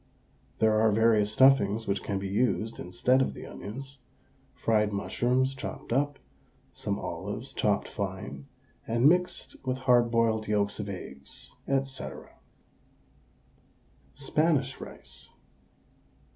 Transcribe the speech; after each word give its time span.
There 0.57 0.81
are 0.81 0.91
various 0.91 1.31
stuffings 1.31 1.85
which 1.85 2.01
can 2.01 2.17
be 2.17 2.27
used 2.27 2.79
instead 2.79 3.21
of 3.21 3.35
the 3.35 3.45
onions 3.45 3.99
fried 4.55 4.91
mushrooms 4.91 5.53
chopped 5.53 5.93
up, 5.93 6.17
some 6.73 6.97
olives 6.97 7.53
chopped 7.53 7.87
fine 7.87 8.47
and 8.87 9.07
mixed 9.07 9.57
with 9.63 9.77
hard 9.77 10.09
boiled 10.09 10.47
yolks 10.47 10.79
of 10.79 10.89
eggs, 10.89 11.53
&c. 11.83 12.03
SPANISH 14.15 14.79
RICE. 14.81 15.29